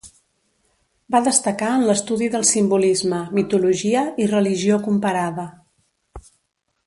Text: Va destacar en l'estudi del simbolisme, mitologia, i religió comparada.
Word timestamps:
Va 1.15 1.19
destacar 1.27 1.67
en 1.79 1.83
l'estudi 1.89 2.29
del 2.35 2.47
simbolisme, 2.51 3.19
mitologia, 3.39 4.01
i 4.25 4.27
religió 4.33 4.79
comparada. 4.89 5.47